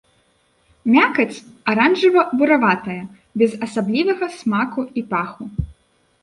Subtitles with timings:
[0.93, 1.35] Мякаць
[1.73, 2.97] аранжава-бураватая,
[3.43, 5.43] без асаблівага смаку і паху.